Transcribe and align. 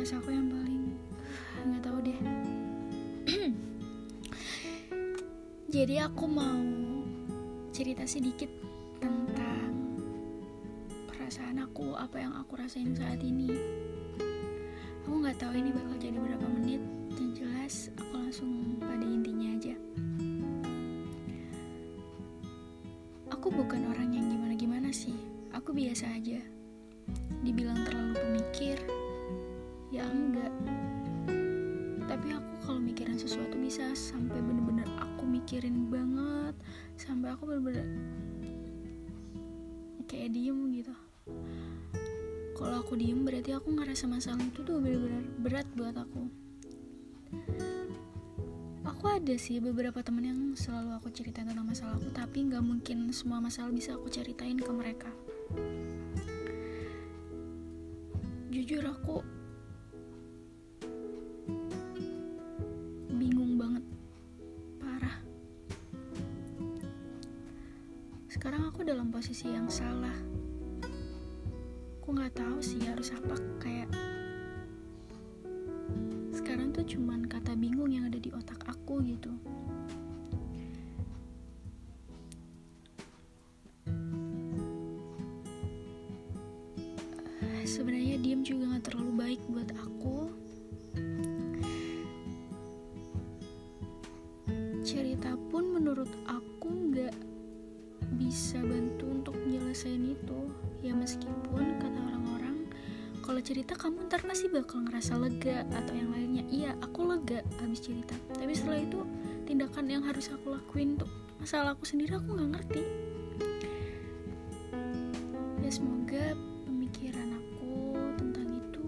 podcast 0.00 0.24
aku 0.24 0.32
yang 0.32 0.48
paling 0.48 0.84
nggak 1.60 1.82
tahu 1.84 1.98
deh. 2.00 2.20
Jadi 5.76 5.94
aku 6.00 6.24
mau 6.24 6.64
cerita 7.68 8.08
sedikit 8.08 8.48
tentang 8.96 9.68
perasaan 11.04 11.60
aku 11.60 11.92
apa 12.00 12.16
yang 12.16 12.32
aku 12.32 12.56
rasain 12.56 12.96
saat 12.96 13.20
ini. 13.20 13.52
Aku 15.04 15.20
nggak 15.20 15.36
tahu 15.36 15.52
ini 15.52 15.68
bakal 15.68 16.00
jadi 16.00 16.16
berapa 16.16 16.48
menit 16.48 16.80
yang 17.20 17.36
jelas 17.36 17.92
aku 18.00 18.24
langsung 18.24 18.80
pada 18.80 19.04
intinya 19.04 19.52
aja. 19.52 19.76
Aku 23.36 23.52
bukan 23.52 23.84
orang 23.84 24.16
yang 24.16 24.32
gimana-gimana 24.32 24.88
sih. 24.96 25.20
Aku 25.52 25.76
biasa 25.76 26.08
aja. 26.08 26.40
Dibilang 27.44 27.84
terlalu 27.84 28.16
pemikir 28.16 28.80
mikirin 35.50 35.90
banget 35.90 36.54
sampai 36.94 37.34
aku 37.34 37.42
bener-bener 37.50 37.82
kayak 40.06 40.30
diem 40.30 40.54
gitu. 40.78 40.94
Kalau 42.54 42.78
aku 42.78 42.94
diem 42.94 43.26
berarti 43.26 43.50
aku 43.58 43.74
ngerasa 43.74 44.06
masalah 44.06 44.46
itu 44.46 44.62
tuh 44.62 44.78
bener-bener 44.78 45.26
berat 45.42 45.66
buat 45.74 45.98
aku. 45.98 46.22
Aku 48.94 49.04
ada 49.10 49.34
sih 49.34 49.58
beberapa 49.58 49.98
temen 50.06 50.30
yang 50.30 50.40
selalu 50.54 50.94
aku 50.94 51.10
ceritain 51.10 51.50
tentang 51.50 51.66
masalah 51.66 51.98
aku 51.98 52.14
tapi 52.14 52.46
nggak 52.46 52.62
mungkin 52.62 53.10
semua 53.10 53.42
masalah 53.42 53.74
bisa 53.74 53.98
aku 53.98 54.06
ceritain 54.06 54.54
ke 54.54 54.70
mereka. 54.70 55.10
Jujur 58.54 58.86
aku 58.86 59.26
sekarang 68.30 68.62
aku 68.62 68.86
dalam 68.86 69.10
posisi 69.10 69.50
yang 69.50 69.66
salah. 69.66 70.14
Aku 71.98 72.14
nggak 72.14 72.38
tahu 72.38 72.62
sih 72.62 72.78
harus 72.86 73.10
apa 73.10 73.34
kayak 73.58 73.90
sekarang 76.30 76.70
tuh 76.70 76.86
cuman 76.86 77.26
kata 77.26 77.58
bingung 77.58 77.90
yang 77.90 78.06
ada 78.06 78.22
di 78.22 78.30
otak 78.30 78.62
aku 78.70 79.02
gitu. 79.02 79.34
Sebenarnya 87.66 88.14
diem 88.22 88.46
juga 88.46 88.78
nggak 88.78 88.94
terlalu 88.94 89.12
baik 89.18 89.40
buat 89.50 89.70
aku. 89.74 90.18
Cerita 94.86 95.34
pun 95.50 95.74
menurut 95.74 96.10
aku 96.30 96.94
nggak 96.94 97.29
bisa 98.16 98.58
bantu 98.62 99.04
untuk 99.10 99.36
nyelesain 99.46 100.02
itu. 100.02 100.40
Ya 100.80 100.96
meskipun 100.96 101.76
kata 101.76 101.98
orang-orang 102.00 102.68
kalau 103.20 103.40
cerita 103.44 103.78
kamu 103.78 104.08
ntar 104.08 104.24
pasti 104.26 104.50
bakal 104.50 104.82
ngerasa 104.88 105.14
lega 105.20 105.62
atau 105.70 105.94
yang 105.94 106.10
lainnya. 106.10 106.44
Iya 106.50 106.70
aku 106.82 107.06
lega 107.06 107.44
habis 107.62 107.84
cerita. 107.84 108.16
Tapi 108.34 108.52
setelah 108.56 108.80
itu 108.82 109.04
tindakan 109.46 109.86
yang 109.86 110.02
harus 110.02 110.32
aku 110.32 110.56
lakuin 110.56 110.98
untuk 110.98 111.10
masalah 111.38 111.76
aku 111.76 111.84
sendiri 111.86 112.16
aku 112.16 112.36
nggak 112.36 112.50
ngerti. 112.58 112.82
Ya 115.60 115.70
semoga 115.70 116.34
pemikiran 116.66 117.28
aku 117.36 117.94
tentang 118.18 118.48
itu 118.56 118.84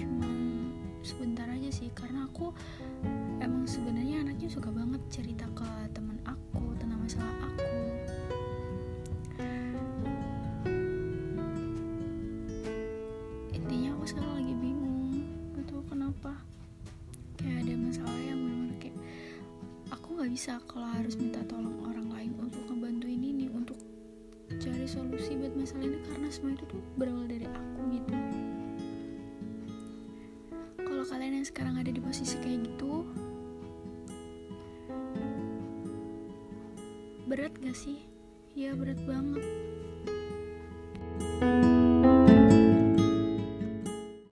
cuma 0.00 0.30
sebentar 1.06 1.46
aja 1.46 1.70
sih. 1.70 1.92
Karena 1.94 2.26
aku 2.26 2.50
emang 3.38 3.68
sebenarnya 3.68 4.26
anaknya 4.26 4.48
suka 4.50 4.74
banget 4.74 5.02
cerita 5.12 5.46
ke 5.54 5.68
teman 5.94 6.18
aku 6.26 6.67
bisa 20.28 20.60
kalau 20.68 20.84
harus 20.92 21.16
minta 21.16 21.40
tolong 21.48 21.80
orang 21.88 22.12
lain 22.12 22.32
untuk 22.36 22.60
ngebantuin 22.68 23.16
ini 23.16 23.48
untuk 23.48 23.80
cari 24.60 24.84
solusi 24.84 25.40
buat 25.40 25.56
masalah 25.56 25.88
ini 25.88 25.98
karena 26.04 26.28
semua 26.28 26.52
itu 26.52 26.64
tuh 26.68 26.82
berawal 27.00 27.24
dari 27.24 27.48
aku 27.48 27.80
gitu 27.96 28.14
kalau 30.84 31.04
kalian 31.08 31.40
yang 31.40 31.48
sekarang 31.48 31.80
ada 31.80 31.88
di 31.88 32.00
posisi 32.04 32.36
kayak 32.44 32.60
gitu 32.68 33.08
berat 37.28 37.52
gak 37.60 37.76
sih? 37.76 38.04
Ya 38.56 38.72
berat 38.72 39.00
banget 39.04 39.67